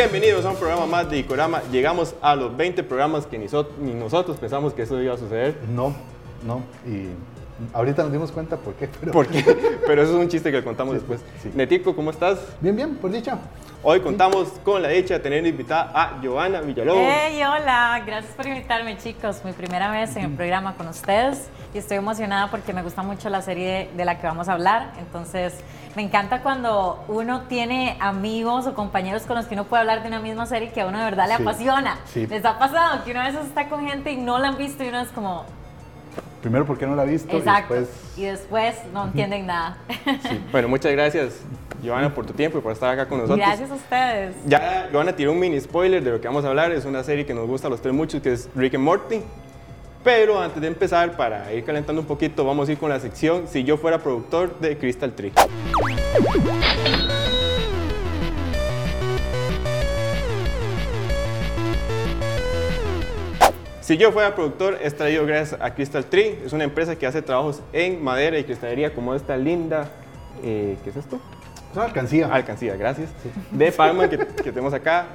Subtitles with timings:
[0.00, 1.60] Bienvenidos a un programa más de Icorama.
[1.72, 5.16] Llegamos a los 20 programas que ni, so- ni nosotros pensamos que eso iba a
[5.18, 5.56] suceder.
[5.74, 5.92] No,
[6.46, 6.62] no.
[6.86, 7.08] Y
[7.74, 8.88] ahorita nos dimos cuenta por qué.
[9.00, 9.10] Pero...
[9.10, 9.42] ¿Por qué?
[9.84, 11.20] Pero eso es un chiste que contamos Sí, después.
[11.42, 11.50] sí.
[11.52, 12.38] Netico, ¿cómo estás?
[12.60, 13.38] Bien, bien, por dicha.
[13.82, 17.00] Hoy contamos con la dicha de tener invitada a Giovanna Villalobos.
[17.00, 21.78] Hey, hola, gracias por invitarme chicos, mi primera vez en el programa con ustedes y
[21.78, 25.54] estoy emocionada porque me gusta mucho la serie de la que vamos a hablar, entonces
[25.94, 30.08] me encanta cuando uno tiene amigos o compañeros con los que uno puede hablar de
[30.08, 31.98] una misma serie que a uno de verdad le Sí, apasiona.
[32.06, 32.26] sí.
[32.26, 34.82] ¿Les ha pasado que uno a veces está con gente y no la han visto
[34.82, 35.44] y uno es como,
[36.42, 37.36] Primero, ¿por qué no la he visto?
[37.36, 39.76] exacto, Y después, y después no entienden nada.
[40.50, 41.40] Bueno, muchas gracias,
[41.82, 43.38] Giovanna, por tu tiempo y por estar acá con nosotros.
[43.38, 44.34] Gracias a ustedes.
[44.46, 46.72] Ya Giovanna tiró un mini spoiler de lo que vamos a hablar.
[46.72, 49.20] Es una serie que nos gusta a los tres mucho, que es Rick and Morty.
[50.04, 53.48] Pero antes de empezar, para ir calentando un poquito, vamos a ir con la sección
[53.48, 55.32] Si yo fuera productor de Crystal Tree.
[63.88, 66.38] Si yo fuera productor, es traído gracias a Crystal Tree.
[66.44, 69.90] Es una empresa que hace trabajos en madera y cristalería como esta linda,
[70.42, 71.18] eh, ¿qué es esto?
[71.74, 72.26] Una alcancía.
[72.32, 73.10] Alcancía, gracias.
[73.50, 75.06] De Palma que, que tenemos acá.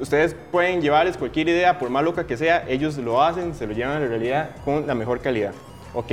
[0.00, 3.72] Ustedes pueden llevarles cualquier idea, por más loca que sea, ellos lo hacen, se lo
[3.72, 5.52] llevan a la realidad con la mejor calidad.
[5.94, 6.12] Ok.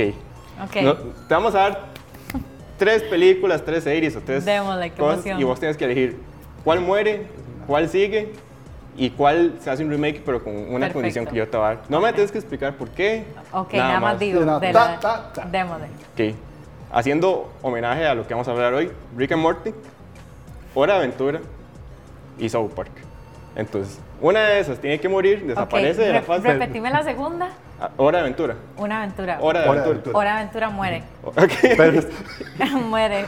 [0.64, 0.76] Ok.
[0.82, 1.80] No, te vamos a dar
[2.78, 5.40] tres películas, tres series o tres Démosle, qué cosas emoción.
[5.40, 6.18] y vos tienes que elegir
[6.62, 7.26] cuál muere,
[7.66, 8.32] cuál sigue
[8.96, 10.94] y cuál se hace un remake pero con una Perfecto.
[10.94, 11.80] condición que yo te voy a dar.
[11.88, 12.14] No me Ok.
[12.14, 13.24] tienes que explicar por qué.
[13.52, 15.44] Ok, nada, más digo, Sí, nada, de ta, la- ta, ta.
[15.50, 15.86] démosle.
[15.86, 16.34] Ok.
[16.92, 19.72] Haciendo homenaje a lo que vamos a hablar hoy, Rick and Morty,
[20.74, 21.40] Hora de Aventura
[22.38, 22.90] y South Park.
[23.54, 26.42] Entonces, una de esas tiene que morir, desaparece de la faz.
[26.42, 27.50] Repetime la segunda.
[27.80, 28.56] Ah, Hora de Aventura.
[28.76, 29.38] Una aventura.
[29.40, 29.90] Hora de Hora de Aventura.
[29.92, 30.18] Aventura.
[30.18, 31.02] Hora Aventura muere.
[31.24, 31.52] Ok.
[31.76, 32.02] Pero,
[32.88, 33.24] muere.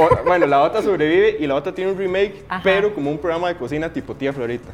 [0.00, 2.60] O- bueno, la otra sobrevive y la otra tiene un remake, Ajá.
[2.62, 4.70] pero como un programa de cocina tipo Tía Florita.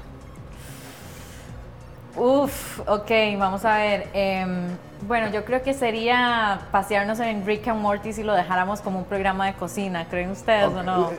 [2.17, 4.09] Uf, ok, vamos a ver.
[4.13, 4.69] Em,
[5.07, 9.05] bueno, yo creo que sería pasearnos en Rick and Morty si lo dejáramos como un
[9.05, 10.07] programa de cocina.
[10.09, 11.11] ¿Creen ustedes o no?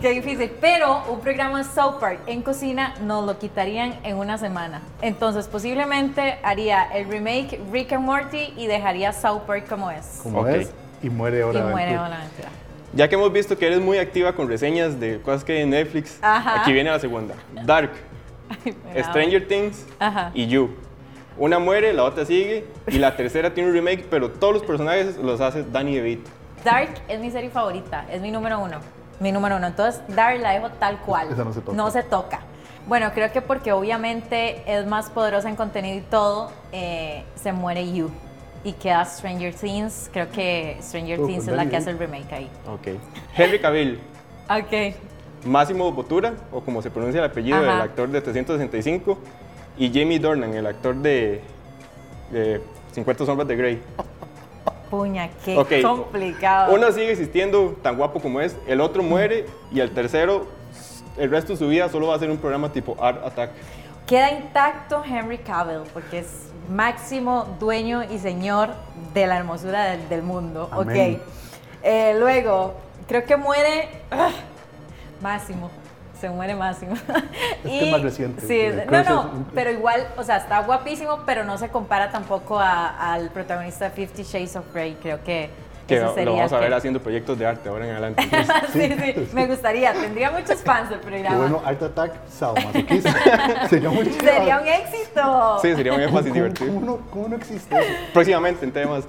[0.00, 0.52] Qué difícil.
[0.60, 4.80] Pero un programa South Park en cocina nos lo quitarían en una semana.
[5.02, 10.20] Entonces, posiblemente haría el remake Rick and Morty y dejaría South Park como es.
[10.22, 10.48] como Ok.
[10.48, 11.58] es, y muere ahora.
[11.58, 12.48] y muere Hora Aventura.
[12.94, 15.70] Ya que hemos visto que eres muy activa con reseñas de cosas que hay en
[15.70, 16.62] Netflix, Ajá.
[16.62, 17.34] aquí viene la segunda.
[17.64, 17.90] Dark,
[18.94, 20.30] da- Stranger Things Ajá.
[20.34, 20.70] y You.
[21.38, 25.16] Una muere, la otra sigue y la tercera tiene un remake, pero todos los personajes
[25.18, 26.30] los hace Danny DeVito.
[26.64, 28.78] Dark es mi serie favorita, es mi número uno.
[29.20, 29.66] Mi número uno.
[29.68, 31.28] Entonces, Dark la dejo tal cual.
[31.32, 31.76] Esa no se toca.
[31.76, 32.40] No se toca.
[32.88, 37.92] Bueno, creo que porque obviamente es más poderosa en contenido y todo, eh, se muere
[37.92, 38.10] You.
[38.64, 40.10] Y queda Stranger Things.
[40.12, 42.50] Creo que Stranger Oh, Things es la que hace el remake ahí.
[42.66, 42.88] Ok.
[43.36, 44.00] Henry Cavill,
[44.50, 44.94] Ok.
[45.44, 47.66] Máximo Botura, o como se pronuncia el apellido Ajá.
[47.72, 49.18] del actor de 365,
[49.78, 51.40] y Jamie Dornan, el actor de,
[52.30, 52.60] de
[52.92, 53.82] 50 Sombras de Grey.
[54.90, 55.72] Puña, qué Ok.
[55.82, 56.74] complicado.
[56.74, 60.46] Uno sigue existiendo tan guapo como es, el otro muere y el tercero,
[61.16, 63.50] el resto de su vida solo va a ser un programa tipo Art Attack.
[64.06, 66.28] Queda intacto Henry Cavill, porque es
[66.70, 68.70] máximo dueño y señor
[69.12, 70.68] de la hermosura del, del mundo.
[70.72, 71.20] Amén.
[71.22, 71.28] Ok.
[71.82, 72.74] Eh, luego,
[73.06, 74.32] creo que muere ugh,
[75.22, 75.70] Máximo.
[76.20, 76.94] Se muere Máximo.
[77.62, 81.20] que es más reciente, Sí, eh, no, no, es- pero igual, o sea, está guapísimo,
[81.24, 84.96] pero no se compara tampoco a- al protagonista de Fifty Shades of Grey.
[85.00, 85.48] Creo que,
[85.86, 88.22] Que lo sería vamos a ver que- haciendo proyectos de arte ahora en adelante.
[88.72, 89.92] sí, sí, me gustaría.
[89.92, 91.36] Tendría muchos fans del Qué programa.
[91.38, 93.14] bueno, Art Attack, sadomasoquista.
[93.70, 94.20] Sería muy chido.
[94.32, 95.58] Sería un éxito.
[95.62, 96.74] Sí, sería muy fácil ¿Cómo, divertido.
[96.74, 97.92] cómo no, ¿Cómo no existe eso?
[98.12, 99.04] Próximamente en temas.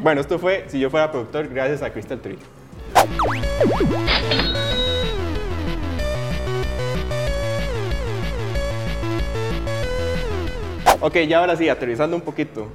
[0.00, 2.38] bueno, esto fue Si yo fuera productor, gracias a Crystal Tree.
[11.02, 12.68] Ok, ya ahora sí, aterrizando un poquito.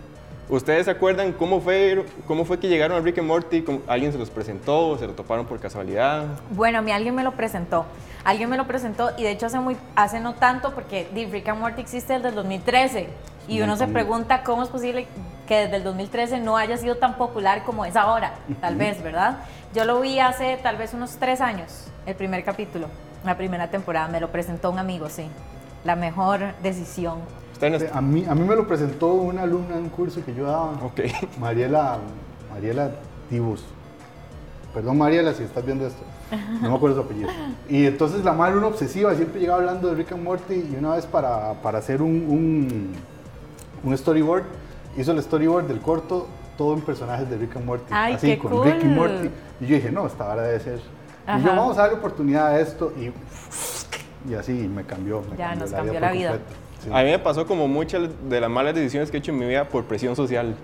[0.50, 3.62] ¿Ustedes se acuerdan cómo fue, cómo fue que llegaron a Rick and Morty?
[3.62, 4.97] ¿Cómo- ¿Alguien se los presentó?
[4.97, 6.25] ¿Se lo toparon por casualidad?
[6.51, 7.85] Bueno, a mí alguien me lo presentó.
[8.24, 11.59] Alguien me lo presentó y de hecho hace, muy, hace no tanto porque Rick and
[11.59, 13.09] Morty existe desde el 2013
[13.47, 15.07] y uno se pregunta cómo es posible
[15.47, 19.38] que desde el 2013 no haya sido tan popular como es ahora, tal vez, ¿verdad?
[19.73, 22.88] Yo lo vi hace tal vez unos tres años, el primer capítulo,
[23.23, 25.30] la primera temporada, me lo presentó un amigo, sí.
[25.85, 27.19] La mejor decisión.
[27.59, 30.33] Sí, está- A mí, a mí me lo presentó una alumna en un curso que
[30.33, 31.01] yo daba, Ok.
[31.39, 31.98] Mariela,
[32.54, 32.92] Mariela
[33.30, 33.63] Tibus.
[34.74, 36.04] Perdón, Mariela, si estás viendo esto.
[36.62, 37.30] No me acuerdo su apellido.
[37.69, 40.75] Y entonces la madre era una obsesiva, siempre llegaba hablando de Rick and Morty y
[40.77, 42.92] una vez para, para hacer un, un,
[43.83, 44.44] un storyboard,
[44.98, 46.27] hizo el storyboard del corto
[46.57, 47.86] todo en personajes de Rick and Morty.
[47.92, 48.89] Ay, así, qué con Rick y cool.
[48.95, 49.30] Morty.
[49.62, 50.80] Y yo dije, no, esta hora debe ser.
[50.80, 53.12] Y yo, vamos a darle oportunidad a esto y,
[54.30, 55.21] y así me cambió.
[55.31, 56.30] Me Ya, nos la cambió vida la por vida.
[56.31, 56.67] completo.
[56.88, 56.94] Sí.
[56.94, 59.45] A mí me pasó como muchas de las malas decisiones que he hecho en mi
[59.45, 60.56] vida por presión social.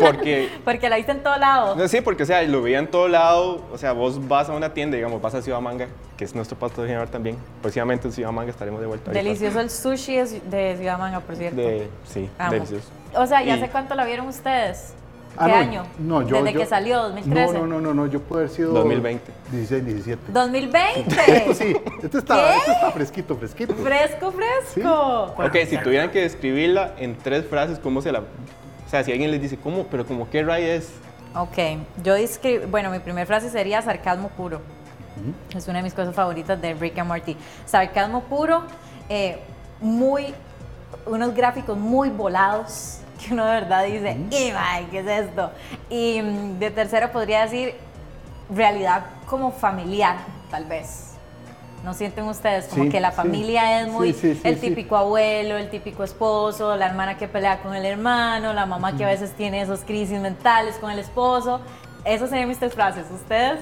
[0.00, 1.74] Porque, Porque la viste en todo lado.
[1.76, 3.62] no, sí, porque, o sea, lo veía en todo lado.
[3.72, 6.58] O sea, vos vas a una tienda, digamos, vas a Ciudad Manga, que es nuestro
[6.58, 7.36] patrocinador también.
[7.62, 9.10] Próximamente en Ciudad Manga estaremos de vuelta.
[9.10, 11.56] Delicioso el sushi de Ciudad Manga, por cierto.
[11.60, 12.52] De, sí, Amo.
[12.52, 12.88] delicioso.
[13.14, 14.94] O sea, ¿ya Y- hace cuánto la vieron ustedes?
[15.38, 15.82] ¿Qué Ah, no, año?
[15.98, 16.36] No, yo.
[16.38, 17.52] Desde yo- que salió, 2013.
[17.54, 18.72] No, no, no, no, no, yo puedo haber sido.
[18.72, 19.32] 2020.
[19.52, 20.22] 16, 17.
[20.32, 21.16] 2020.
[21.36, 22.56] Esto sí, este está, ¿Qué?
[22.58, 23.74] este está fresquito, fresquito.
[23.74, 25.34] Fresco, fresco.
[25.38, 28.20] Ok, si tuvieran que describirla en tres frases, ¿cómo se la...?
[28.20, 29.84] O sea, si alguien les dice, ¿cómo?
[29.90, 30.90] Pero como qué Ray es...
[31.34, 31.58] Ok,
[32.02, 34.60] yo describo, bueno, mi primera frase sería sarcasmo puro.
[35.54, 37.36] Es una de mis cosas favoritas de Rick and Morty.
[37.66, 38.62] Sarcasmo puro,
[39.08, 39.38] eh,
[39.80, 40.32] muy,
[41.06, 44.52] unos gráficos muy volados, que uno de verdad dice, "Y,
[44.90, 45.50] ¿qué es esto?
[45.90, 47.74] Y mm, de tercero podría decir
[48.50, 50.16] realidad como familiar,
[50.50, 51.04] tal vez.
[51.84, 53.16] ¿No sienten ustedes como Sí, que la sí.
[53.16, 57.60] familia es Sí, muy sí, el típico abuelo, el típico esposo, la hermana que pelea
[57.62, 61.60] con el hermano, la mamá que a veces tiene esos crisis mentales con el esposo?
[62.04, 63.04] Esas serían mis tres frases.
[63.12, 63.60] ¿Ustedes?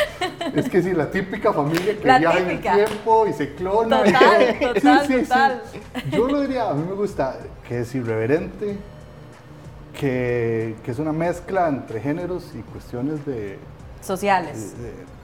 [0.54, 2.74] Es que sí, la típica familia que La viaja típica.
[2.74, 4.00] en el tiempo y se clona.
[4.06, 4.12] y
[4.62, 5.62] Total, total.
[6.10, 7.36] Yo lo diría, a mí me gusta
[7.68, 8.76] que es irreverente,
[9.98, 13.58] que, que es una mezcla entre géneros y cuestiones de...
[14.00, 14.74] Sociales.
[14.80, 15.16] de-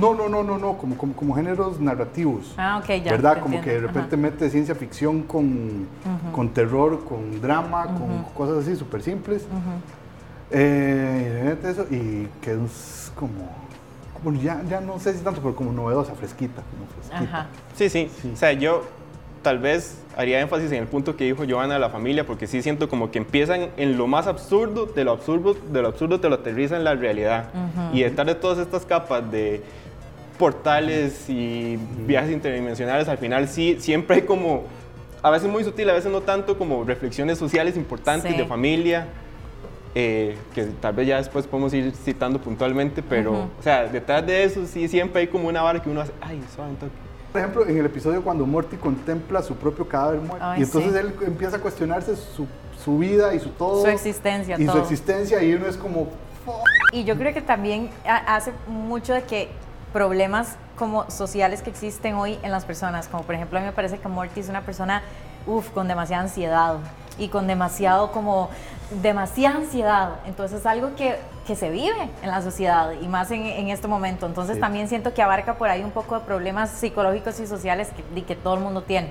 [0.00, 2.54] no, no, no, no, no, como, como, como géneros narrativos.
[2.56, 3.10] Ah, ok, ya.
[3.12, 3.40] ¿Verdad?
[3.42, 5.86] Como que de repente mete ciencia ficción con,
[6.32, 9.44] con terror, con drama, con cosas así súper simples.
[10.50, 13.50] Eh, eso, y que es como,
[14.22, 16.94] como ya, ya no sé si tanto, pero como novedosa, fresquita, como Ajá.
[17.08, 17.38] fresquita.
[17.38, 17.46] Ajá.
[17.76, 18.30] Sí, sí, Sí.
[18.34, 18.84] O sea, yo
[19.42, 22.60] tal vez haría énfasis en el punto que dijo Joana de la familia, porque sí
[22.60, 26.28] siento como que empiezan en lo más absurdo, de lo absurdo, de lo absurdo te
[26.28, 27.50] lo aterriza en la realidad.
[27.92, 29.62] Y detrás de todas estas capas de
[30.38, 31.76] portales y
[32.06, 34.64] viajes interdimensionales, al final sí, siempre hay como,
[35.22, 38.38] a veces muy sutil, a veces no tanto, como reflexiones sociales importantes Sí.
[38.38, 39.06] de familia.
[39.94, 43.40] Eh, que tal vez ya después podemos ir citando puntualmente, pero, Ujú.
[43.58, 46.40] o sea, detrás de eso sí siempre hay como una vara que uno hace, ay,
[46.54, 46.92] suave un toque".
[47.32, 50.92] Por ejemplo, en el episodio cuando Morty contempla su propio cadáver muerto, Ay, y entonces
[50.92, 50.98] sí.
[50.98, 52.46] él empieza a cuestionarse su,
[52.82, 53.82] su vida y su todo.
[53.82, 54.76] Su existencia, Y todo.
[54.76, 56.08] su existencia, y uno es como.
[56.92, 59.48] Y yo creo que también ha- hace mucho de que
[59.92, 63.72] problemas como sociales que existen hoy en las personas, como por ejemplo a mí me
[63.72, 65.02] parece que Morty es una persona,
[65.46, 66.76] uff, con demasiada ansiedad
[67.18, 68.48] y con demasiado como,
[69.02, 70.10] demasiada ansiedad.
[70.26, 71.16] Entonces es algo que,
[71.46, 74.26] que se vive en la sociedad y más en, en este momento.
[74.26, 74.60] Entonces Sí.
[74.60, 78.34] también siento que abarca por ahí un poco de problemas psicológicos y sociales que, que
[78.36, 79.10] todo el mundo tiene.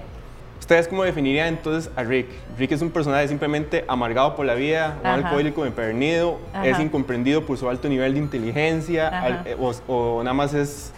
[0.60, 2.28] ¿Ustedes cómo definirían entonces a Rick?
[2.58, 5.16] Rick es un personaje simplemente amargado por la vida, un Ajá.
[5.28, 6.66] alcohólico empedernido, Ajá.
[6.66, 10.92] es incomprendido por su alto nivel de inteligencia, al- eh, o, o nada más es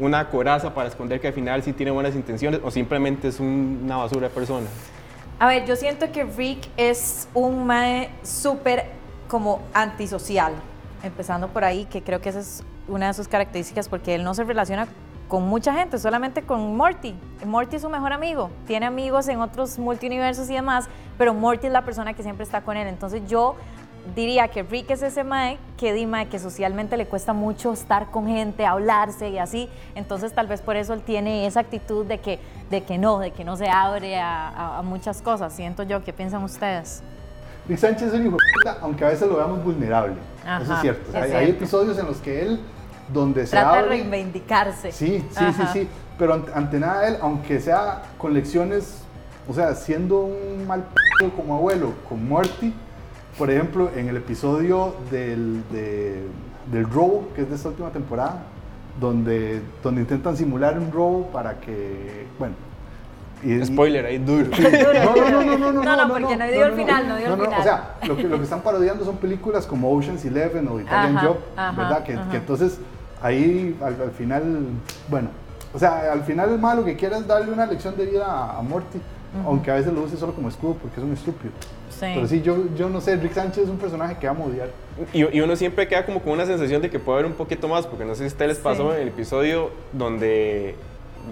[0.00, 3.82] una coraza para esconder que al final sí tiene buenas intenciones, o simplemente es un-
[3.84, 4.66] una basura de persona.
[5.38, 8.86] A ver, yo siento que Rick es un mae súper
[9.26, 10.52] como antisocial,
[11.02, 14.34] empezando por ahí, que creo que esa es una de sus características porque él no
[14.34, 14.86] se relaciona
[15.26, 17.16] con mucha gente, solamente con Morty.
[17.44, 20.86] Morty es su mejor amigo, tiene amigos en otros multiuniversos y demás,
[21.18, 22.86] pero Morty es la persona que siempre está con él.
[22.86, 23.56] Entonces yo
[24.14, 28.10] diría que Rick es ese mae que di mae que socialmente le cuesta mucho estar
[28.10, 29.68] con gente, hablarse y así.
[29.94, 32.38] Entonces tal vez por eso él tiene esa actitud de que,
[32.70, 35.52] de que no, de que no se abre a, a- a muchas cosas.
[35.52, 37.02] Siento yo, ¿qué piensan ustedes?
[37.68, 40.16] Rick Sánchez es un hijo de puta, aunque a veces lo veamos vulnerable.
[40.44, 41.08] Ajá, Eso es cierto.
[41.10, 41.52] es hay, hay cierto.
[41.64, 42.60] episodios en los que él,
[43.12, 43.88] donde se Trata de abre...
[44.02, 44.92] reivindicarse.
[44.92, 45.66] Sí, sí, Ajá.
[45.72, 45.88] sí, sí.
[46.18, 49.02] Pero ante, ante nada él, aunque sea con lecciones,
[49.48, 50.84] o sea, siendo un mal
[51.18, 52.72] p como abuelo con Morty,
[53.38, 56.22] por ejemplo, en el episodio del, de-
[56.70, 58.42] del robo, que es de esta última temporada,
[59.00, 62.54] donde, donde intentan simular un robo para que, bueno...
[63.42, 64.48] y- Spoiler, ahí duro.
[64.56, 67.34] no, no, no, no, no, no, No, no, porque no dio el final, no dio
[67.34, 67.60] el final.
[67.60, 71.16] O sea, lo que, lo que están parodiando son películas como Ocean's Eleven o Italian
[71.18, 72.04] Ajá, Job, ajá, ¿verdad?
[72.04, 72.78] Que, que entonces
[73.20, 74.42] ahí al, al final,
[75.10, 75.28] bueno,
[75.74, 78.58] o sea, al final el malo que quiere es darle una lección de vida a,
[78.58, 79.00] a Morty,
[79.44, 81.52] aunque a veces lo use solo como escudo porque es un estúpido.
[81.98, 82.06] Sí.
[82.14, 84.68] Pero sí, yo, yo no sé, Rick Sánchez es un personaje que vamos a odiar.
[85.12, 87.68] Y, y uno siempre queda como con una sensación de que puede haber un poquito
[87.68, 88.96] más, porque no sé si a ustedes les pasó Sí.
[88.96, 90.74] en el episodio donde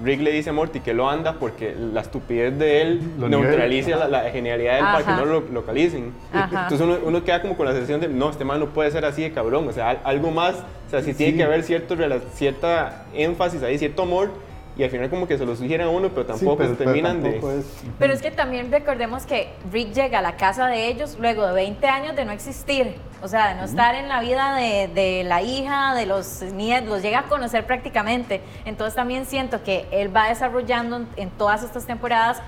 [0.03, 3.97] Rick le dice a Morty que lo anda porque la estupidez de él Lo neutraliza
[3.97, 5.21] la, la genialidad de él para que Ajá.
[5.21, 6.13] no lo localicen.
[6.33, 6.63] Ajá.
[6.63, 9.05] Entonces uno, uno queda como con la sensación de, no, este man no puede ser
[9.05, 10.55] así de cabrón, o sea, al- algo más,
[10.87, 11.95] o sea, sí, tiene que haber cierto,
[12.35, 14.31] cierta énfasis ahí, cierto amor,
[14.77, 16.85] y al final como que se lo sugieren a uno, pero Sí, tampoco pero- pero
[16.91, 17.61] terminan tampoco de...
[17.61, 21.47] es- Pero es que también recordemos que Rick llega a la casa de ellos luego
[21.47, 24.89] de 20 años de no existir, o sea, de no estar en la vida de,
[24.89, 28.41] de la hija, de los nietos, los llega a conocer prácticamente.
[28.65, 32.41] Entonces también siento que él va desarrollando en, todas estas temporadas,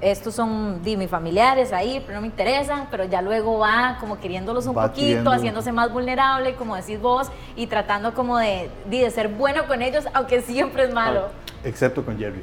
[0.00, 4.18] estos son di, mis familiares ahí, pero no me interesan, pero ya luego va como
[4.18, 9.10] queriéndolos un Va poquito, haciéndose más vulnerable, como decís vos, y tratando como de, de
[9.10, 11.26] ser bueno con ellos, aunque siempre es malo.
[11.64, 12.42] Excepto con Jerry.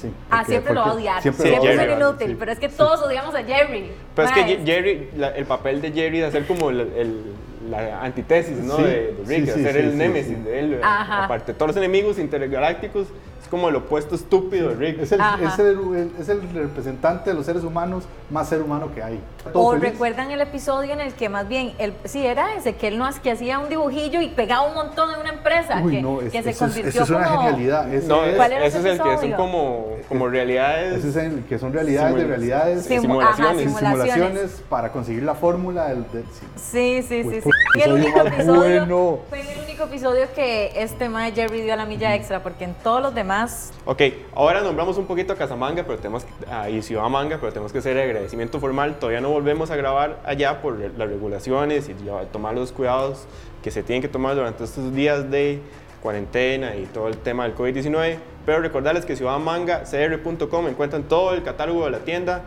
[0.00, 1.22] Sí, Ah, siempre lo va a odiar.
[1.22, 2.36] Siempre, Sí, lo va a Siempre Jerry, es inútil, sí.
[2.38, 3.90] pero es que todos odiamos a Jerry.
[4.14, 7.32] Pero es que Jerry, la- el papel de Jerry de hacer como el, el-
[7.70, 8.76] la antítesis, ¿no?
[8.76, 10.42] Sí, de, de Rick, de sí, el sí, némesis sí.
[10.42, 10.80] de él.
[10.84, 11.24] Ajá.
[11.24, 13.08] Aparte, todos los enemigos intergalácticos
[13.46, 14.98] es como el opuesto estúpido de Rick.
[15.02, 18.90] Es el, es, el, el- es el representante de los seres humanos más ser humano
[18.92, 19.20] que hay.
[19.52, 19.92] Todo O feliz.
[19.92, 23.06] recuerdan el episodio en el que más bien, él, sí, era ese, que él no
[23.22, 26.32] que hacía un dibujillo y pegaba un montón en una empresa, Uy, que, no, es-
[26.32, 27.42] que se eso es, convirtió eso es una como...
[27.42, 27.94] genialidad.
[27.94, 30.98] Ese no, es, ¿Cuál era ese es el que son como, como realidades.
[31.04, 32.84] ese es el que son realidades de Simula- realidades.
[32.84, 33.38] Sí, Simu- simulaciones.
[33.46, 34.12] ajá, simulaciones.
[34.12, 36.46] simulaciones para conseguir la fórmula del, del- sí.
[36.56, 37.40] Sí, sí, sí, Pues, sí.
[37.42, 39.18] puta, Y el único episodio, bueno.
[39.28, 42.74] fue el único episodio que este mae Jerry dio a la milla extra, porque en
[42.82, 43.35] todos los demás,
[43.84, 44.02] Ok,
[44.34, 48.60] ahora nombramos un poquito a Casamanga pero tenemos a Manga, pero tenemos que hacer agradecimiento
[48.60, 48.98] formal.
[48.98, 51.94] Todavía no volvemos a grabar allá por las regulaciones y
[52.32, 53.26] tomar los cuidados
[53.62, 55.60] que se tienen que tomar durante estos días de
[56.02, 58.18] cuarentena y todo el tema del COVID-19.
[58.44, 62.42] Pero recordarles que Ciudad Manga, cr.com, encuentran todo el catálogo de la tienda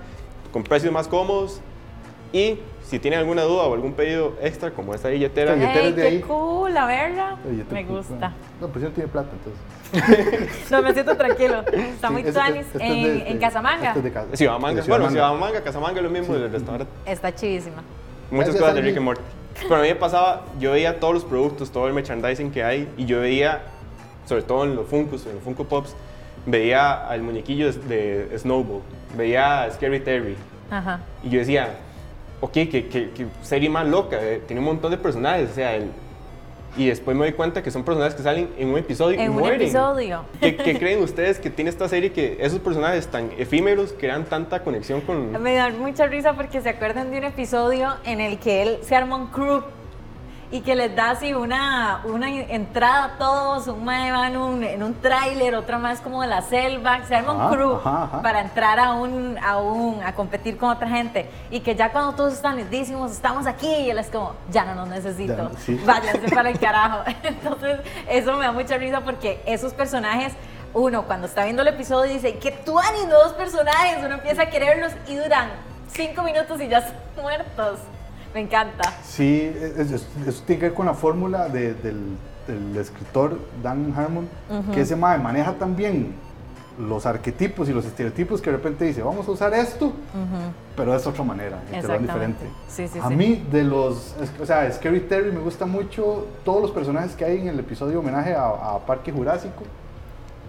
[0.52, 1.62] con precios más cómodos.
[2.32, 5.90] Y si tienen alguna duda o algún pedido extra, como esta billetera, Esta billetera ¡Ey,
[5.90, 6.20] es de qué ahí.
[6.22, 6.78] cool!
[6.78, 7.38] A verla.
[7.50, 8.34] Oye, te- Me gusta.
[8.62, 9.62] No, pues yo no tiene plata, entonces.
[10.72, 11.62] No, me siento tranquilo.
[11.72, 13.88] Está Sí, muy este- tuanis este es en, de- en Casamanga.
[13.88, 14.76] este es de Casa- Ciudad Manga.
[14.76, 15.12] de Ciudad bueno, Manga.
[15.28, 16.94] Ciudad Manga, Casamanga es lo mismo del restaurante.
[17.06, 17.84] Está chidísima.
[18.30, 18.82] Muchas Gracias, cosas de.
[18.82, 19.22] Rick and Morty.
[19.62, 22.88] Pero a mí me pasaba, yo veía todos los productos, todo el merchandising que hay,
[22.98, 23.64] y yo veía,
[24.26, 25.96] sobre todo en los Funkos, en los Funko Pops,
[26.46, 28.82] veía al muñequillo de, de Snowball,
[29.18, 30.38] veía a Scary Terry,
[30.72, 31.02] Ajá.
[31.24, 31.72] y yo decía,
[32.42, 35.76] ok, que, que, que serie más loca, eh, tiene un montón de personajes, o sea,
[35.76, 35.92] el-
[36.78, 39.32] y después me doy cuenta que son personajes que salen en un episodio y En
[39.32, 39.60] un mueren.
[39.60, 40.24] episodio.
[40.40, 44.64] ¿Qué, qué creen ustedes que tiene esta serie que esos personajes tan efímeros crean tanta
[44.64, 45.42] conexión con...
[45.42, 48.96] Me da mucha risa porque se acuerdan de un episodio en el que él se
[48.96, 49.64] arma un crew
[50.52, 54.64] y que les da así una, una entrada a todos, un mae va en un,
[54.64, 58.22] en un tráiler, otra más como de la selva, se arma un crew ajá, ajá.
[58.22, 62.14] para entrar a un, a un, a competir con otra gente y que ya cuando
[62.14, 65.80] todos están lindísimos, estamos aquí y él es como, ya no nos necesito, sí.
[65.86, 67.04] váyanse para el carajo.
[67.24, 67.80] Entonces
[68.10, 70.34] eso me da mucha risa porque esos personajes
[70.74, 74.50] uno cuando está viendo el episodio dice que tú han dos personajes, uno empieza a
[74.50, 75.50] quererlos y duran
[75.92, 77.80] cinco minutos y ya están muertos.
[78.34, 78.84] Me encanta.
[79.04, 79.42] Sí,
[79.78, 82.02] es- es- eso tiene que ver con la fórmula de- del,
[82.48, 84.28] del escritor Dan Harmon,
[84.74, 86.14] que ese mae maneja también
[86.80, 89.92] los arquetipos y los estereotipos que de repente dice, vamos a usar esto,
[90.78, 92.46] pero de otra manera, y te lo diferente.
[92.70, 93.16] Sí, sí, a sí.
[93.16, 97.26] mí, de los, es- o sea, Scary Terry me gusta mucho todos los personajes que
[97.26, 99.64] hay en el episodio homenaje a, a Parque Jurásico.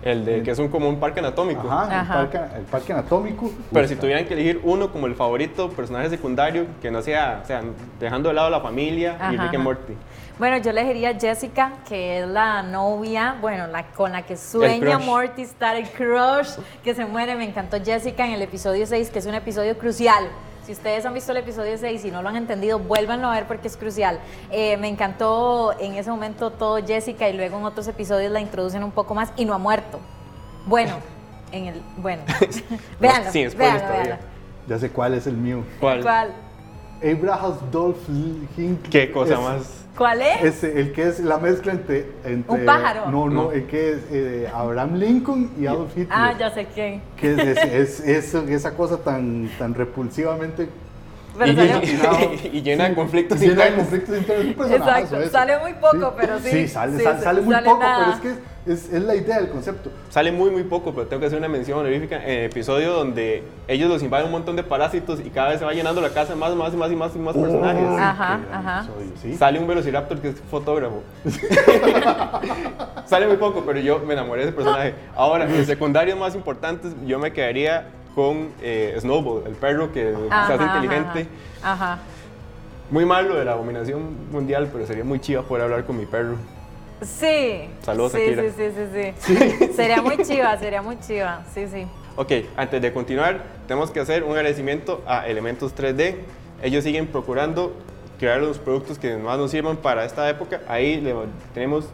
[0.02, 1.71] El de que es un, como un parque anatómico.
[1.71, 2.14] Ajá, el Ajá.
[2.14, 3.50] parque, el parque anatómico.
[3.73, 7.47] Pero si tuvieran que elegir uno como el favorito, personaje secundario, que no sea, o
[7.47, 7.62] sea,
[7.99, 9.64] dejando de lado la familia y Ajá, Rick and.
[9.64, 9.92] Morty.
[10.41, 14.99] Bueno, yo elegiría Jessica, que es la novia, bueno, la con la que sueña.
[14.99, 17.35] Morty estar el crush, que se muere.
[17.35, 20.25] Me encantó Jessica en el episodio 6, que es un episodio crucial.
[20.65, 23.47] Si ustedes han visto el episodio 6 y no lo han entendido, vuélvanlo a ver
[23.47, 24.19] porque es crucial.
[24.51, 28.83] Eh, me encantó en ese momento todo Jessica y luego en otros episodios la introducen
[28.83, 30.01] un poco más y no ha muerto.
[30.65, 30.95] Bueno,
[31.53, 31.83] en el.
[31.99, 32.23] Bueno,
[32.99, 33.29] véanlo.
[33.29, 34.17] spoilers véanlo, véanlo.
[34.67, 35.65] Ya sé cuál es el mío.
[35.79, 36.01] ¿Cuál?
[36.01, 36.31] ¿Cuál?
[37.03, 38.89] Abraham Dolph Hink.
[38.89, 39.80] ¿Qué cosa es- más?
[40.00, 40.42] ¿Cuál es?
[40.42, 42.07] Ese, el que es la mezcla entre.
[42.25, 43.11] entre ¿Un pájaro?
[43.11, 46.09] No, no, el que es eh, Abraham Lincoln y Adolf Hitler.
[46.11, 47.02] Ah, ya sé quién.
[47.19, 50.71] Que es, es- es- eso- esa cosa tan, tan repulsivamente.
[51.38, 54.73] Pero y, salió- y- y llena de conflictos Llena de conflictos internos.
[54.73, 56.49] Exacto, sale muy poco, pero sí.
[56.50, 57.99] Sí, sale, Sí, sale, sale muy sale poco, nada.
[58.21, 59.90] pero es que es, es la idea del concepto.
[60.11, 63.43] Sale muy, muy poco, pero tengo que hacer una mención honorífica en el episodio donde
[63.69, 66.35] ellos los invaden un montón de parásitos y cada vez se va llenando la casa
[66.35, 67.88] más, más, y más y más y más personajes.
[67.99, 68.81] Ajá, ajá.
[68.81, 69.37] episodio, ¿sí?
[69.37, 71.02] Sale un velociraptor que es fotógrafo.
[73.07, 74.95] Sale muy poco, pero yo me enamoré de ese personaje.
[75.17, 80.35] Ahora, en secundarios más importantes, yo me quedaría con eh, Snowball, el perro que se
[80.35, 81.29] hace Ajá, inteligente.
[81.62, 81.93] Ajá.
[81.93, 82.02] ajá.
[82.90, 86.37] Muy malo de la dominación mundial, pero sería muy chiva poder hablar con mi perro.
[87.02, 87.69] Sí.
[87.83, 88.42] Saludos, sí, Akira.
[88.42, 89.73] sí, sí, sí, sí.
[89.75, 91.42] sería muy chiva, sería muy chiva.
[91.54, 91.87] Sí, sí.
[92.16, 96.16] Ok, antes de continuar, tenemos que hacer un agradecimiento a Elementos 3D.
[96.62, 97.75] Ellos siguen procurando
[98.19, 100.61] crear los productos que más nos sirvan para esta época.
[100.69, 101.14] Ahí le
[101.54, 101.87] tenemos,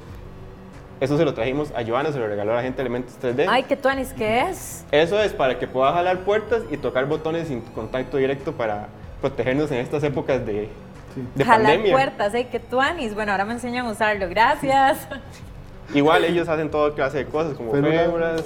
[1.01, 3.47] eso se lo trajimos a Joana, se lo regaló a la gente Elementos 3D.
[3.49, 4.13] Ay, ¿qué tuanis?
[4.13, 4.85] ¿Qué es?
[4.91, 8.89] Eso es para que pueda jalar puertas y tocar botones sin contacto directo para
[9.21, 10.69] protegernos en estas épocas de,
[11.35, 11.93] de Jalar pandemia.
[11.93, 12.49] puertas, ¿eh?
[12.51, 13.15] ¿Qué tuanis?
[13.15, 14.29] Bueno, ahora me enseñan a usarlo.
[14.29, 15.07] Gracias.
[15.95, 18.45] Igual ellos hacen toda clase de cosas como Pero fémulas,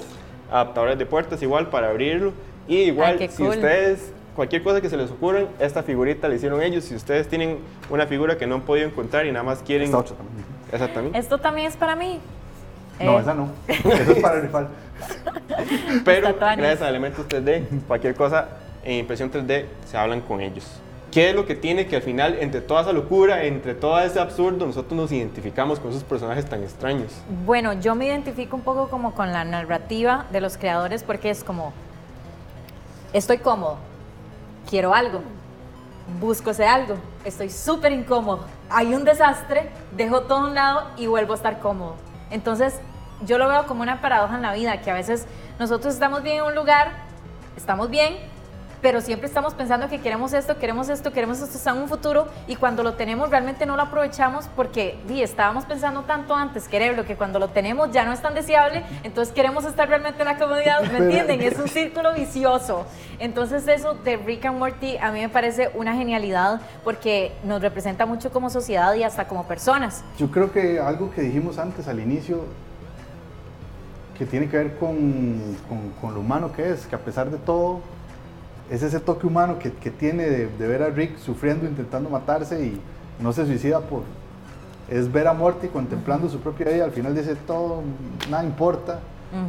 [0.51, 2.33] adaptadores de puertas igual para abrirlo.
[2.67, 3.49] Y igual, Ay, si cool.
[3.55, 6.83] ustedes, cualquier cosa que se les ocurra, esta figurita la hicieron ellos.
[6.85, 7.57] Si ustedes tienen
[7.89, 9.85] una figura que no han podido encontrar y nada más quieren...
[9.85, 10.45] Esta otra también.
[10.71, 11.17] Exactamente.
[11.19, 12.19] Esto también es para mí.
[12.99, 13.49] No, Eh, esa no.
[13.67, 14.67] Eso es para rifar.
[16.05, 16.57] Pero Tatuajes.
[16.59, 18.49] gracias a Elementos 3D, cualquier cosa
[18.83, 20.79] en impresión 3D se hablan con ellos.
[21.11, 24.17] ¿Qué es lo que tiene que al final, entre toda esa locura, entre todo ese
[24.17, 27.11] absurdo, nosotros nos identificamos con esos personajes tan extraños?
[27.45, 31.43] Bueno, yo me identifico un poco como con la narrativa de los creadores porque es
[31.43, 31.73] como,
[33.11, 33.75] estoy cómodo,
[34.69, 35.19] quiero algo,
[36.21, 41.07] busco ese algo, estoy súper incómodo, hay un desastre, dejo todo a un lado y
[41.07, 41.95] vuelvo a estar cómodo.
[42.29, 42.75] Entonces,
[43.25, 45.25] yo lo veo como una paradoja en la vida, que a veces
[45.59, 46.93] nosotros estamos bien en un lugar,
[47.57, 48.15] estamos bien,
[48.81, 52.27] pero siempre estamos pensando que queremos esto, queremos esto, queremos esto está en un futuro
[52.47, 57.05] y cuando lo tenemos realmente no lo aprovechamos porque di, estábamos pensando tanto antes quererlo
[57.05, 60.37] que cuando lo tenemos ya no es tan deseable, entonces queremos estar realmente en la
[60.37, 61.41] comodidad, ¿me entienden?
[61.41, 62.85] Es un círculo vicioso.
[63.19, 68.05] Entonces eso de Rick and Morty a mí me parece una genialidad porque nos representa
[68.07, 70.03] mucho como sociedad y hasta como personas.
[70.17, 72.45] Yo creo que algo que dijimos antes al inicio,
[74.17, 74.95] que tiene que ver con,
[75.67, 77.79] con- con lo humano que es, que a pesar de todo,
[78.71, 82.65] es ese toque humano que, que tiene de, de ver a Rick sufriendo, intentando matarse
[82.65, 82.81] y
[83.21, 84.01] no se suicida por...
[84.89, 87.81] Es ver a Morty contemplando su propia vida, al final dice todo,
[88.29, 88.99] nada importa.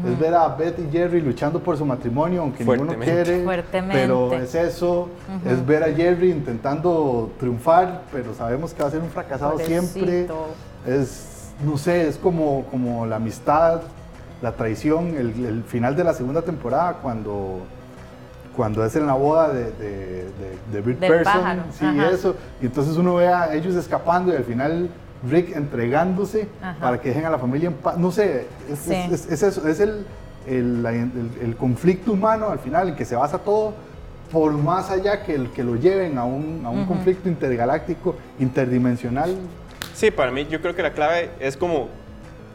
[0.09, 3.43] Es ver a Beth y Jerry luchando por su matrimonio, aunque ninguno quiere.
[3.43, 4.01] Fuertemente.
[4.01, 5.09] Pero es eso,
[5.45, 10.29] es ver a Jerry intentando triunfar, pero sabemos que va a ser un fracasado siempre.
[10.87, 13.81] Es, no sé, es como, como la amistad,
[14.41, 17.63] la traición, el, el final de la segunda temporada cuando,
[18.57, 20.25] cuando es en la boda de, de,
[20.73, 21.25] de, de Del Person.
[21.25, 22.11] pájaro, Sí, ajá.
[22.11, 22.37] eso.
[22.61, 24.89] Y entonces uno ve a ellos escapando y al final
[25.31, 26.79] Rick entregándose Ajá.
[26.81, 27.97] para que dejen a la familia en paz.
[27.97, 28.93] No sé, es, Sí.
[28.95, 30.05] es- es- es eso, es el,
[30.47, 33.73] el, el- el conflicto humano al final en que se basa todo.
[34.33, 39.37] Por más allá que, el, que lo lleven a un, a un conflicto intergaláctico, interdimensional,
[39.95, 41.89] Sí, para mí yo creo que la clave es como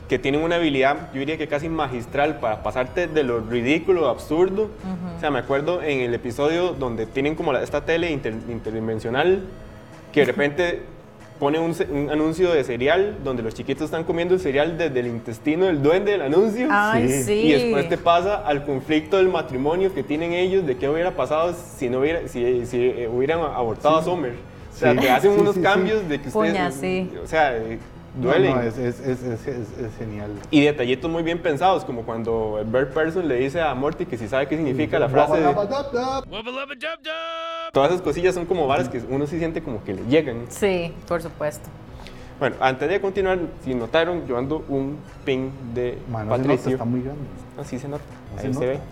[0.07, 4.69] que tienen una habilidad, yo diría que casi magistral para pasarte de lo ridículo, absurdo.
[5.15, 9.41] O sea, me acuerdo en el episodio donde tienen como la- esta tele inter- interdimensional
[10.13, 10.81] que de repente
[11.39, 15.07] pone un, un anuncio de cereal donde los chiquitos están comiendo el cereal desde el
[15.07, 16.67] intestino del duende del anuncio.
[16.71, 17.23] Ay, Sí.
[17.23, 17.33] sí.
[17.33, 21.53] Y después te pasa al conflicto del matrimonio que tienen ellos, de qué hubiera pasado
[21.77, 24.33] si no hubiera, si, si, eh, hubieran abortado a Summer.
[24.73, 24.99] O sea, Sí.
[24.99, 25.63] te hacen Sí, unos sí, sí.
[25.63, 27.11] cambios de que ustedes, Puña, sí.
[27.23, 27.53] o sea,
[28.17, 28.55] eh, no, duelen.
[28.55, 30.31] no, es, es- es- es- es- es genial.
[30.51, 34.27] Y detallitos muy bien pensados, como cuando Bert Person le dice a Morty que si
[34.27, 35.53] sabe qué significa la frase de...
[37.73, 40.45] Todas esas cosillas son como varas que uno sí siente como que le llegan.
[40.49, 41.69] Sí, por supuesto.
[42.39, 46.49] Bueno, antes de continuar, si notaron, yo ando un pin de Man, no se nota,
[46.51, 46.71] Patricio.
[46.73, 47.23] está muy grande.
[47.59, 48.03] Así se nota,
[48.35, 48.73] No ahí se se, ve.
[48.75, 48.85] nota.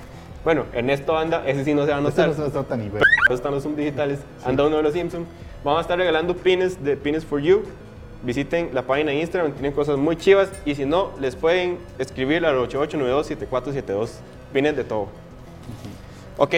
[0.43, 2.27] Bueno, Ernesto anda, ese sí no se va a Este notar.
[2.29, 3.03] no se nos trata ni ver.
[3.31, 5.27] Están los Zoom digitales, anda uno de los Simpsons.
[5.63, 7.63] Vamos a estar regalando pines de Pines for You.
[8.25, 10.49] Visiten la página de Instagram, tienen cosas muy chivas.
[10.65, 14.09] Y si no, les pueden escribir al 8892-7472.
[14.51, 15.07] Pines de todo.
[16.37, 16.53] Ok.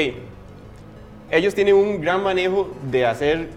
[1.29, 3.49] Ellos tienen un gran manejo de hacer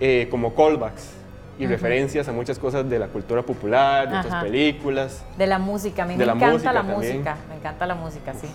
[0.00, 1.10] eh, como callbacks
[1.58, 4.42] y referencias a muchas cosas de la cultura popular, de otras Ajá.
[4.44, 5.22] películas.
[5.36, 6.98] De la música, a mí De me la encanta música la también.
[7.12, 8.48] música, me encanta la música, sí.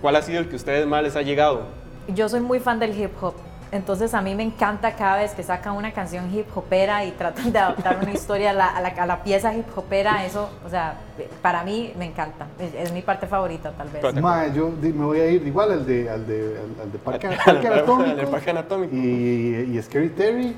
[0.00, 1.64] ¿Cuál ha sido el que a ustedes más les ha llegado?
[2.08, 3.34] Yo soy muy fan del hip hop,
[3.72, 7.52] entonces a mí me encanta cada vez que sacan una canción hip hopera y tratan
[7.52, 10.70] de adaptar una historia a la, a la- a la pieza hip hopera, eso, o
[10.70, 10.98] sea,
[11.42, 14.22] para mí me encanta, es, es mi parte favorita tal vez.
[14.22, 17.28] Ma, yo me voy a ir igual al de, al de, al, al de Parque,
[17.44, 18.10] Parque Anatómico.
[18.10, 18.94] al de Parque Anatómico.
[18.96, 20.54] Y, y Scary Terry.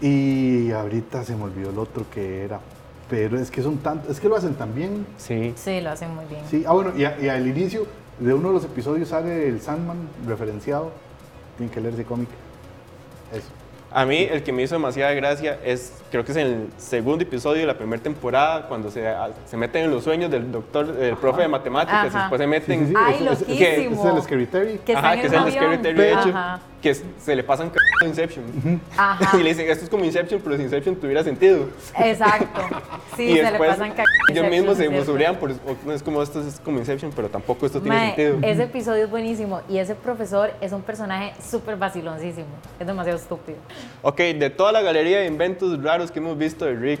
[0.00, 2.58] Y ahorita se me olvidó el otro que era.
[3.08, 5.06] Pero es que son tantos, es que lo hacen tan bien.
[5.18, 5.52] Sí.
[5.56, 6.40] Sí, lo hacen muy bien.
[6.50, 7.86] Sí, ah, bueno, y, a- y al inicio
[8.18, 10.90] de uno de los episodios sale el Sandman referenciado.
[11.56, 12.28] Tienen que leer ese cómic.
[13.32, 13.48] Eso.
[13.94, 17.22] A mí el que me hizo demasiada gracia es, creo que es en el segundo
[17.24, 19.04] episodio de la primera temporada, cuando se,
[19.44, 22.80] se meten en los sueños del doctor, del profe de matemáticas, y después se meten...
[22.80, 24.08] Sí, sí, sí, Ay, es- es- loquísimo.
[24.08, 24.78] Es, el Scary Terry.
[24.78, 25.52] Que Ajá, que es el.
[25.52, 26.60] Scary Terry hecho, Ajá.
[26.82, 27.70] Que se le pasan
[28.02, 28.44] a Inception.
[28.96, 29.36] Ajá.
[29.38, 31.68] Y le dicen, esto es como Inception, pero si Inception tuviera sentido.
[31.98, 32.60] Exacto.
[33.16, 36.40] Sí, y se después le pasan ellos mismos se musurean, por, o- es como esto
[36.40, 38.38] es como Inception, pero tampoco esto tiene sentido.
[38.40, 42.46] ese episodio es buenísimo y ese profesor es un personaje súper vaciloncísimo.
[42.80, 43.58] Es demasiado estúpido.
[44.00, 47.00] Ok, de toda la galería de inventos raros que hemos visto de Rick,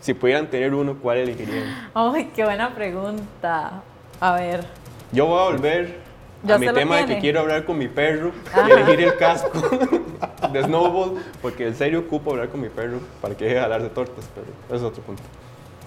[0.00, 1.90] si pudieran tener uno, ¿cuál elegirían?
[1.94, 3.82] Ay, qué buena pregunta.
[4.20, 4.64] A ver.
[5.10, 6.05] Yo voy a volver
[6.54, 8.68] a mi tema de que quiero hablar con mi perro Ajá.
[8.68, 9.60] y elegir el casco
[10.52, 13.82] de Snowball, porque en serio ocupo hablar con mi perro para que deje de hablar
[13.82, 15.22] de tortas, pero eso es otro punto.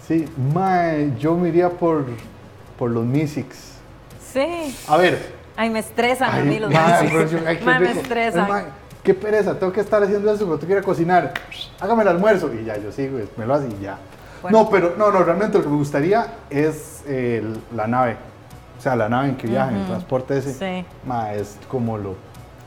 [0.07, 2.05] Sí, mae, yo me iría por,
[2.77, 3.73] por los Mysics.
[4.33, 4.75] Sí.
[4.87, 5.37] A ver.
[5.55, 7.41] Ay, me estresan a ay, mí los Mysics.
[7.45, 8.45] ay, qué Mae, me estresan.
[8.45, 8.63] Ay, mae,
[9.03, 11.33] qué pereza, tengo que estar haciendo eso, pero tú quieres cocinar.
[11.79, 12.51] Hágame el almuerzo.
[12.53, 13.97] Y ya, yo sigo, me lo hace y ya.
[14.41, 14.63] Bueno.
[14.63, 17.43] No, pero no, no, realmente lo que me gustaría es eh,
[17.75, 18.15] la nave.
[18.79, 20.53] O sea, la nave en que viajan, el transporte ese.
[20.53, 20.85] Sí.
[21.05, 22.15] Ma, es como lo.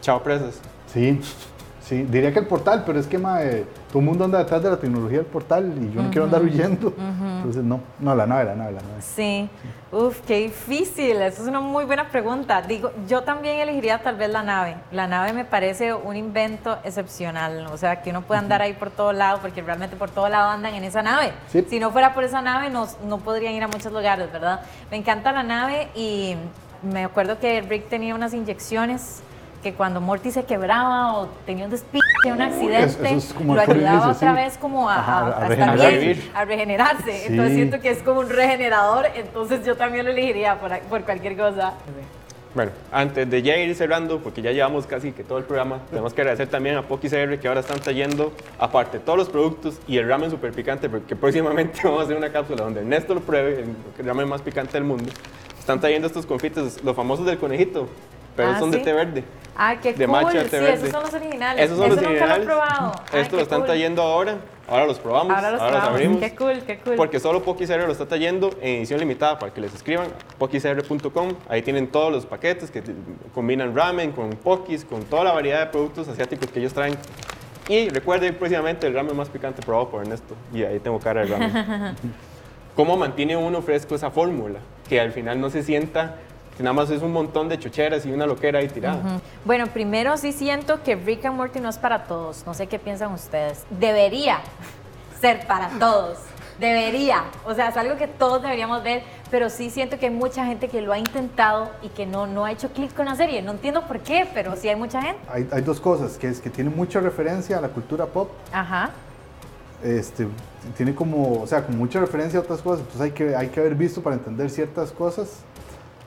[0.03, 0.61] Chao, presas.
[0.93, 1.19] Sí,
[1.81, 4.63] sí, diría que el portal, pero es que ma, eh, todo el mundo anda detrás
[4.63, 6.95] de la tecnología del portal y yo no quiero andar huyendo.
[6.97, 9.03] Entonces, no, no, la nave, la nave, la nave.
[9.03, 9.51] Sí.
[9.93, 11.21] Uf, qué difícil.
[11.21, 12.63] Esa es una muy buena pregunta.
[12.63, 14.77] Digo, yo también elegiría tal vez la nave.
[14.93, 17.67] La nave me parece un invento excepcional.
[17.67, 20.49] O sea, que uno puede andar ahí por todo lado, porque realmente por todo lado
[20.49, 21.35] andan en esa nave.
[21.49, 21.67] Sí.
[21.69, 24.63] Si no fuera por esa nave, no, no podrían ir a muchos lugares, ¿verdad?
[24.91, 26.35] Me encanta la nave y
[26.83, 29.23] me acuerdo que Rick tenía unas inyecciones
[29.63, 33.61] que cuando Morty se quebraba o tenía un despiche, un accidente, eso es como lo
[33.61, 34.43] ayudaba dice, otra sí.
[34.43, 35.99] vez como a, Ajá, a- a a estar regenerarse.
[35.99, 37.27] bien, a regenerarse.
[37.27, 37.55] Entonces Sí.
[37.57, 41.75] siento que es como un regenerador, entonces yo también lo elegiría por, por cualquier cosa.
[42.55, 46.13] Bueno, antes de ya ir cerrando, porque ya llevamos casi que todo el programa, tenemos
[46.13, 49.97] que agradecer también a Poki CR que ahora están trayendo, aparte todos los productos y
[49.97, 53.65] el ramen super picante, porque próximamente vamos a hacer una cápsula donde Ernesto lo pruebe,
[53.99, 55.11] el ramen más picante del mundo.
[55.59, 57.89] Están trayendo estos confites, los famosos del conejito,
[58.37, 58.79] pero Ah, son ¿sí?
[58.79, 59.25] de té verde.
[59.55, 60.13] Ah, qué De cool.
[60.23, 60.75] matcha, sí, té verde.
[60.75, 61.65] esos son los originales.
[61.65, 62.37] Esos son Eso los nunca originales.
[62.39, 62.93] lo he probado.
[63.13, 63.67] Ay, Estos lo están cool.
[63.67, 65.95] trayendo ahora, ahora los probamos, Ahora los ahora probamos.
[65.95, 66.21] abrimos.
[66.21, 66.97] Qué cool, qué cool.
[66.97, 70.07] Porque solo Pokicr lo está trayendo en edición limitada para que les escriban,
[70.39, 71.29] pokicr.com.
[71.49, 72.83] Ahí tienen todos los paquetes que
[73.35, 76.97] combinan ramen con pokis, con toda la variedad de productos asiáticos que ellos traen.
[77.69, 80.35] Y recuerden próximamente el ramen más picante probado por Ernesto.
[80.55, 81.95] Y ahí tengo cara de ramen.
[82.75, 84.59] ¿Cómo mantiene uno fresco esa fórmula?
[84.89, 86.17] Que al final no se sienta,
[86.63, 88.99] que nada más es un montón de chocheras y una loquera ahí tirada.
[88.99, 89.21] Ujú.
[89.45, 92.47] Bueno, primero sí siento que Rick and Morty no es para todos.
[92.47, 93.65] No sé qué piensan ustedes.
[93.69, 94.39] Debería
[95.21, 96.19] ser para todos.
[96.61, 97.25] Debería.
[97.45, 100.69] O sea, es algo que todos deberíamos ver, pero sí siento que hay mucha gente
[100.69, 103.43] que lo ha intentado y que no, no ha hecho clic con la serie.
[103.43, 105.21] No entiendo por qué, pero sí hay mucha gente.
[105.29, 108.91] Hay, hay dos cosas, que es que tiene mucha referencia a la cultura pop, Ajá.
[109.83, 110.29] este,
[110.77, 113.59] tiene como, o sea, como mucha referencia a otras cosas, entonces hay que, hay que
[113.59, 115.43] haber visto para entender ciertas cosas.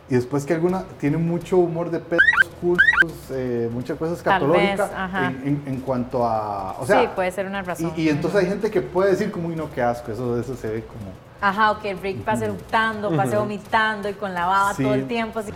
[0.10, 2.22] Y después que alguna tiene mucho humor de pedos,
[2.62, 2.84] culos,
[3.32, 5.28] eh, muchas cosas escatológicas ajá.
[5.28, 7.92] en, en- en cuanto a, o sea, sí, puede ser una razón.
[7.98, 10.56] y, y entonces hay gente que puede decir como, uy, no, qué asco, eso, eso
[10.56, 11.12] se ve como...
[11.42, 14.84] Ajá, o que Rick pase eructando, pase vomitando y con la baba Sí.
[14.84, 15.40] todo el tiempo.
[15.40, 15.52] así.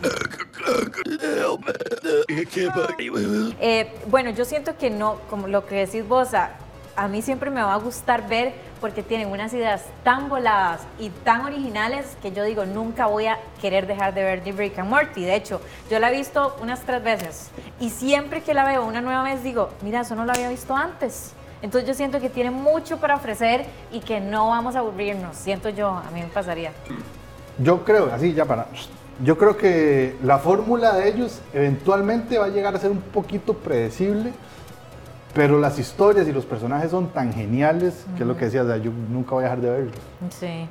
[3.60, 6.30] Eh, bueno, yo siento que no, como lo que decís vos,
[7.00, 11.10] a, mí siempre me va a gustar ver porque tienen unas ideas tan voladas y
[11.10, 14.90] tan originales que yo digo, nunca voy a querer dejar de ver The Rick and
[14.90, 15.24] Morty.
[15.24, 19.02] De hecho, yo la he visto unas tres veces y siempre que la veo una
[19.02, 21.34] nueva vez digo, mira, eso no lo había visto antes.
[21.62, 25.36] Entonces yo siento que tiene mucho para ofrecer y que no vamos a aburrirnos.
[25.36, 26.72] Siento yo, a mí me pasaría.
[27.58, 28.68] Yo creo, así ya para...
[29.22, 33.54] Yo creo que la fórmula de ellos eventualmente va a llegar a ser un poquito
[33.54, 34.32] predecible,
[35.34, 38.68] pero las historias y los personajes son tan geniales que es lo que decías, o
[38.68, 39.96] sea, yo nunca voy a dejar de verlos.
[40.30, 40.68] Sí.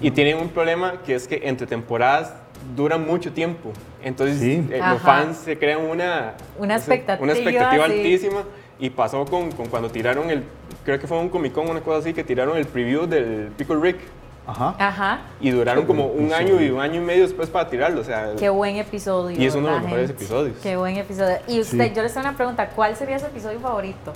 [0.00, 2.34] Y tienen un problema que es que entre temporadas
[2.76, 3.72] duran mucho tiempo.
[4.02, 4.66] Entonces Sí.
[4.70, 7.92] eh, los fans se crean una, Una expectativa, una expectativa sí.
[7.92, 8.42] altísima.
[8.78, 10.42] Y pasó con, con cuando tiraron el,
[10.84, 13.76] creo que fue un Comic Con, una cosa así, que tiraron el preview del Pickle
[13.80, 13.98] Rick.
[14.46, 14.74] Ajá.
[14.78, 15.18] Ajá.
[15.40, 18.00] Y duraron como un año y un año y medio después para tirarlo.
[18.00, 19.40] O sea, Qué buen episodio.
[19.40, 20.56] Y es uno de los mejores episodios.
[20.62, 21.38] Qué buen episodio.
[21.48, 21.92] Y usted, Sí.
[21.96, 24.12] yo les tengo una pregunta, ¿cuál sería su episodio favorito?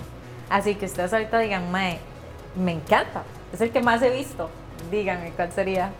[0.51, 1.99] Así que ustedes ahorita digan, Mae,
[2.57, 3.23] me encanta.
[3.53, 4.51] Es el que más he visto.
[4.91, 5.91] Díganme, ¿cuál sería?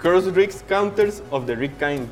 [0.00, 2.08] Cross Rick's Counters of the Rick Kind.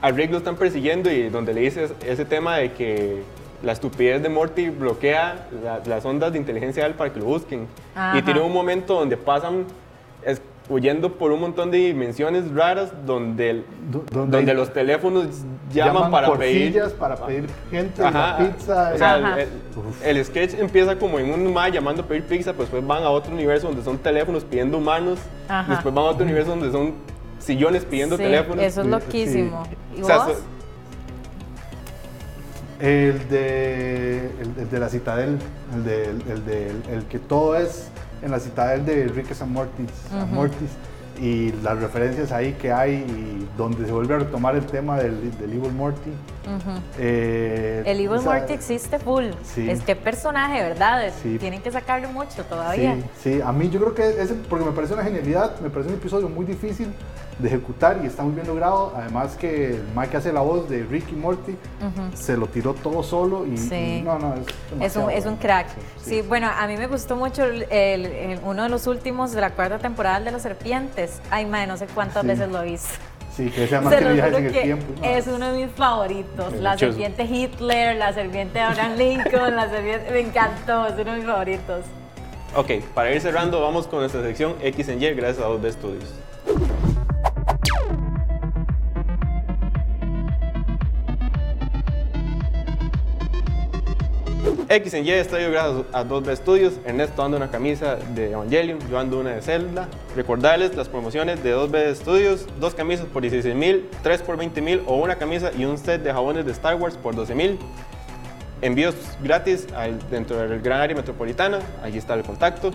[0.00, 3.22] A Rick lo están persiguiendo y donde le dices ese tema de que
[3.64, 7.24] la estupidez de Morty bloquea la- las ondas de inteligencia de él para que lo
[7.26, 7.66] busquen.
[7.96, 8.16] Ajá.
[8.16, 9.64] Y tiene un momento donde pasan,
[10.24, 15.26] es huyendo por un montón de dimensiones raras donde, el- Do- donde, hay- los teléfonos
[15.72, 16.72] llaman, para por pedir.
[16.72, 18.90] sillas, para pedir gente, Ajá, la pizza.
[18.94, 19.36] o sea, Ajá.
[19.40, 19.48] el,
[20.16, 23.10] el sketch empieza como en un ma llamando a pedir pizza, pues después van a
[23.10, 25.72] otro universo donde son teléfonos pidiendo humanos, Ajá.
[25.74, 26.94] después van a otro universo donde son
[27.38, 28.62] sillones pidiendo Sí, teléfonos.
[28.64, 29.62] Eso es Sí, loquísimo.
[29.96, 30.26] ¿Y O sea, vos?
[30.36, 30.42] so-
[32.80, 35.38] El de, el, el de la Citadel,
[35.74, 37.88] el, de, el, de- el que todo es
[38.22, 40.70] en la Citadel de Rick and Mortis, and Mortis,
[41.20, 45.36] y las referencias ahí que hay y donde se vuelve a retomar el tema del,
[45.38, 46.10] del Evil Morty.
[46.98, 49.24] Eh, El Evil o sea, Morty existe full.
[49.42, 49.68] sí.
[49.68, 51.12] Es que personaje, ¿verdad?
[51.22, 51.36] Sí.
[51.38, 52.94] Tienen que sacarle mucho todavía.
[53.20, 55.90] Sí, sí, a mí yo creo que ese, porque me parece una genialidad, me parece
[55.90, 56.88] un episodio muy difícil
[57.38, 58.92] de ejecutar y está muy bien logrado.
[58.96, 61.56] Además que el Mike hace la voz de Ricky Morty
[62.14, 63.74] se lo tiró todo solo y, Sí.
[63.74, 64.42] y no, no, es
[64.80, 65.68] Es un, es un crack.
[65.98, 69.32] Sí, Sí, bueno, a mí me gustó mucho el, el- el- uno de los últimos
[69.32, 71.20] de la cuarta temporada de Los Serpientes.
[71.30, 72.28] Ay, madre, no sé cuántas Sí.
[72.28, 72.88] veces lo hice.
[73.36, 74.84] Sí, que se llama Se que viajes en el que tiempo.
[75.00, 76.52] no, es uno de mis favoritos.
[76.54, 80.10] La serpiente Hitler, la serpiente Abraham Lincoln, la serpiente...
[80.10, 81.84] Me encantó, es uno de mis favoritos.
[82.56, 86.14] Ok, para ir cerrando, vamos con nuestra sección X en Y, gracias a 2B Studios.
[94.70, 96.74] X en Y está gracias a 2B Studios.
[96.84, 99.88] Ernesto anda una camisa de Evangelion, yo ando una de Zelda.
[100.14, 104.82] Recordarles las promociones de 2B Studios: dos camisas por 16 mil, tres por 20 mil
[104.86, 107.58] o una camisa y un set de jabones de Star Wars por 12 mil.
[108.60, 111.60] Envíos gratis al- dentro del gran área metropolitana.
[111.82, 112.70] Allí está el contacto.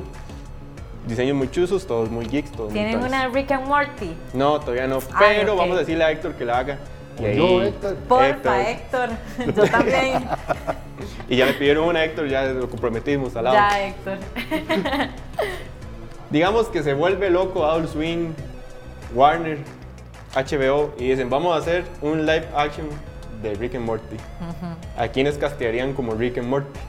[1.05, 3.09] Diseños muy chuzos, todos muy geeks, todos muy Tienen tones.
[3.09, 4.15] una Rick and Morty.
[4.33, 5.59] No, todavía no, Ay, pero ok.
[5.59, 6.77] vamos a decirle a Héctor que la haga.
[7.19, 7.95] Y, yo, Héctor.
[8.07, 9.09] Porfa, Héctor.
[9.55, 10.27] Yo también.
[11.29, 13.55] y ya me pidieron una, Héctor, ya lo comprometimos al lado.
[13.55, 14.17] ya, Héctor.
[16.29, 18.33] Digamos que se vuelve loco Adult Swing,
[19.13, 19.59] Warner,
[20.35, 22.87] HBO y dicen, vamos a hacer un live action
[23.43, 24.17] de Rick and Morty.
[24.97, 26.79] ¿A quiénes castearían como Rick and Morty?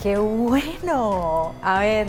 [0.00, 1.54] ¡Qué bueno!
[1.62, 2.06] A ver.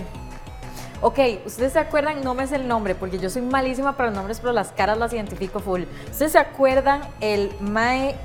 [1.07, 2.23] Ok, ¿ustedes se acuerdan?
[2.23, 4.97] No me sé el nombre porque yo soy malísima para los nombres, pero las caras
[4.97, 5.83] las identifico full.
[6.09, 8.15] ¿Ustedes se acuerdan el Mae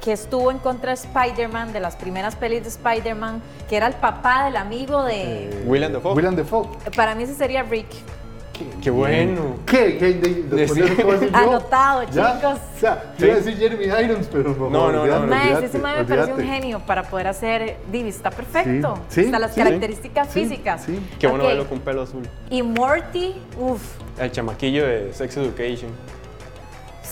[0.00, 3.94] que estuvo en contra de Spider-Man, de las primeras pelis de Spider-Man, que era el
[3.94, 5.44] papá del amigo de...
[5.44, 6.14] Eh, William Dafoe.
[6.14, 6.66] William Dafoe.
[6.96, 7.86] Para mí ese sería Rick.
[8.82, 9.56] ¡Qué bueno!
[9.66, 9.96] ¿Qué?
[9.98, 10.14] ¿Qué?
[10.14, 11.36] De- de eso, ¿qué voy a decir yo?
[11.38, 12.34] Anotado, ¿Ya?
[12.36, 12.58] chicos.
[12.76, 14.70] O sea, yo iba a decir Jeremy Irons, pero no.
[14.70, 15.26] No, no, no, no.
[15.26, 17.76] Mae, olvídate, ese me parece un genio para poder hacer...
[17.90, 18.94] Divi, está perfecto.
[19.08, 19.60] Sí, sí, Hasta las sí.
[19.62, 20.82] características Sí, físicas.
[20.84, 20.98] sí.
[21.18, 22.22] Qué bueno verlo con pelo azul.
[22.50, 23.82] Y Morty, uff.
[24.18, 25.90] El chamaquillo de Sex Education.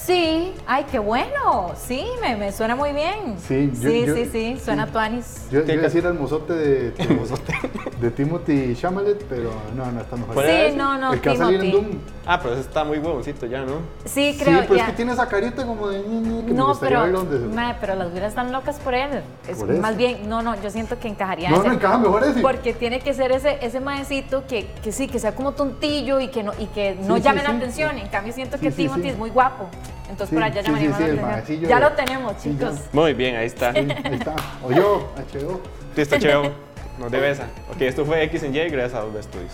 [0.06, 1.72] Sí, ay, qué bueno.
[1.76, 3.34] Sí, me, me suena muy bien.
[3.38, 5.48] Sí, yo- sí, yo- sí, sí, suena tuanis.
[5.50, 7.18] Yo, yo ¿Qué iba a decir el mozote de, de,
[8.00, 10.34] de Timothy Chalamet, pero no, no está mejor.
[10.34, 10.76] ¿Cuál era Sí, ese?
[10.76, 11.86] no, no, el que va a salir en Timothy.
[11.88, 12.00] Doom.
[12.24, 13.78] Ah, pero ese está muy huevoncito ya, ¿no?
[14.04, 14.84] Sí, Sí, creo pero ya.
[14.84, 18.10] es que tiene esa carita como de que me No, gustaría pero, donde- pero las
[18.12, 19.22] güeras están locas por él.
[19.48, 21.66] Es Por más bien, no, no, yo siento que encajaría No, ese.
[21.68, 22.40] no, encaja mejor ese.
[22.42, 26.28] Porque tiene que ser ese, ese maecito que, que sí, que sea como tontillo y
[26.28, 27.56] que no, y que no Sí, sí, llame la sí.
[27.56, 27.98] atención.
[27.98, 29.08] En cambio, siento Sí, que sí, Timothy sí.
[29.08, 29.68] es muy guapo.
[30.08, 31.68] Entonces Sí, por allá sí, llamaría sí, sí, la atención.
[31.70, 32.74] Ya lo tenemos, chicos.
[32.92, 33.72] Muy bien, ahí está.
[33.72, 34.34] Sí, ahí está.
[34.64, 35.60] O yo, HBO.
[35.96, 36.52] Listo, Cheo.
[36.98, 37.44] Nos debe esa.
[37.70, 39.52] Ok, esto fue X en Y gracias a 2B Studios.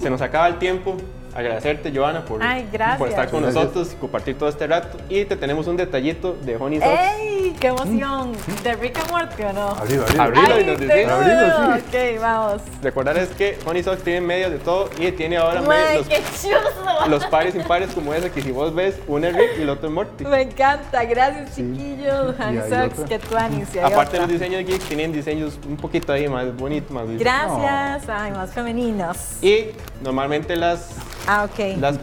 [0.00, 0.96] Se nos acaba el tiempo.
[1.34, 2.98] Agradecerte, Joana, por, Ay, gracias.
[2.98, 3.64] por estar con Gracias.
[3.64, 4.98] nosotros y compartir todo este rato.
[5.08, 7.41] Y te tenemos un detallito de Honey Socks.
[7.50, 8.32] ¡Qué emoción!
[8.62, 9.68] ¿De Rick and Morty o no?
[9.68, 10.22] Abrilo, abrilo.
[10.22, 10.54] Abrilo.
[10.54, 11.10] ¡Ay, y nos qué decís.
[11.12, 12.62] Abrilo, Ok, vamos.
[12.82, 16.58] Recordarles que Honey Socks tiene medias de todo y tiene ahora Mae, medias- qué chuzo.
[17.00, 19.70] los, los pares impares como ese que si vos ves, uno es Rick y el
[19.70, 20.24] otro es Morty.
[20.24, 21.62] Me encanta, gracias Sí.
[21.62, 22.34] chiquillos.
[22.38, 23.68] Y Honey Socks, que tú Anis.
[23.82, 28.30] Aparte de los diseños geeks, tienen diseños un poquito ahí más bonitos, más Gracias, ay,
[28.32, 29.16] más femeninos.
[29.42, 29.66] Y
[30.02, 30.90] normalmente las,
[31.26, 31.76] Ah, ok.
[31.78, 31.98] las, las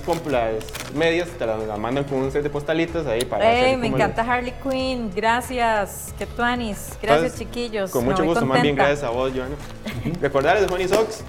[0.93, 4.21] medias te las, las mandan con un set de postalitas ahí para Ey, me encanta
[4.21, 6.97] Harley Quinn, gracias, que tú Anis.
[7.01, 7.91] Gracias Entonces, chiquillos.
[7.91, 9.55] Con mucho gusto, más bien gracias a vos, Joana.
[10.21, 11.23] Recordarles Honey Socks,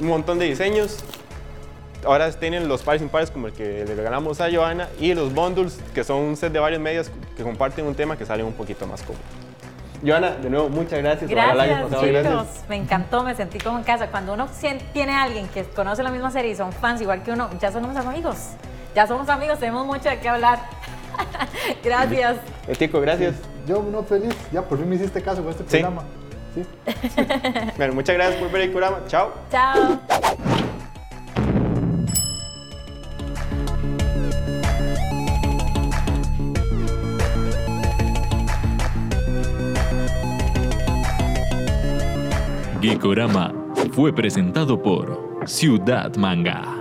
[0.00, 1.04] un montón de diseños.
[2.04, 5.80] Ahora tienen los pares impares como el que le regalamos a Joana y los bundles,
[5.94, 8.86] que son un set de varias medias que comparten un tema que salen un poquito
[8.86, 9.22] más cómodo.
[10.06, 11.30] Joana, de nuevo, muchas gracias.
[11.30, 12.46] La Gracias, chicos.
[12.68, 14.08] Me encantó, me sentí como en casa.
[14.08, 14.48] Cuando uno
[14.92, 17.72] tiene a alguien que conoce la misma serie y son fans igual que uno, ya
[17.72, 18.50] somos amigos.
[18.98, 20.58] Ya somos amigos, tenemos mucho de qué hablar.
[21.84, 22.38] gracias.
[22.66, 23.36] El tico, gracias.
[23.64, 25.78] Yo no feliz, ya por fin me hiciste caso con este sí.
[25.78, 26.02] programa.
[26.52, 26.64] Sí.
[27.76, 28.98] bueno, muchas gracias por ver el programa.
[29.06, 29.32] Chao.
[29.52, 30.00] Chao.
[42.80, 43.54] Geekorama
[43.92, 46.77] fue presentado por Ciudad Manga.